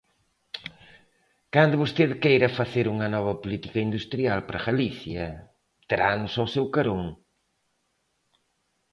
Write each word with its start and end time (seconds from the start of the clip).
Cando 1.53 1.81
vostede 1.83 2.15
queira 2.23 2.55
facer 2.59 2.85
unha 2.93 3.07
nova 3.15 3.33
política 3.43 3.79
industrial 3.87 4.39
para 4.47 4.65
Galicia, 4.67 5.25
teranos 5.89 6.33
ao 6.37 6.47
seu 6.55 6.65
carón. 6.75 7.03